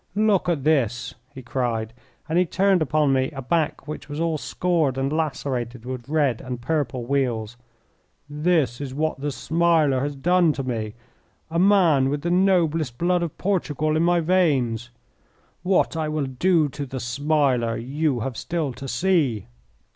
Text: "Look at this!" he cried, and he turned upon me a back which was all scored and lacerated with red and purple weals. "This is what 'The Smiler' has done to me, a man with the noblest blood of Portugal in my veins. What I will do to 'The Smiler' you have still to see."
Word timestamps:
"Look 0.15 0.49
at 0.49 0.63
this!" 0.63 1.13
he 1.31 1.43
cried, 1.43 1.93
and 2.27 2.39
he 2.39 2.45
turned 2.47 2.81
upon 2.81 3.13
me 3.13 3.29
a 3.33 3.41
back 3.43 3.87
which 3.87 4.09
was 4.09 4.19
all 4.19 4.39
scored 4.39 4.97
and 4.97 5.13
lacerated 5.13 5.85
with 5.85 6.09
red 6.09 6.41
and 6.41 6.59
purple 6.59 7.05
weals. 7.05 7.55
"This 8.27 8.81
is 8.81 8.95
what 8.95 9.19
'The 9.19 9.31
Smiler' 9.31 9.99
has 9.99 10.15
done 10.15 10.53
to 10.53 10.63
me, 10.63 10.95
a 11.51 11.59
man 11.59 12.09
with 12.09 12.23
the 12.23 12.31
noblest 12.31 12.97
blood 12.97 13.21
of 13.21 13.37
Portugal 13.37 13.95
in 13.95 14.01
my 14.01 14.21
veins. 14.21 14.89
What 15.61 15.95
I 15.95 16.09
will 16.09 16.25
do 16.25 16.67
to 16.69 16.87
'The 16.87 16.99
Smiler' 16.99 17.77
you 17.77 18.21
have 18.21 18.35
still 18.35 18.73
to 18.73 18.87
see." 18.87 19.45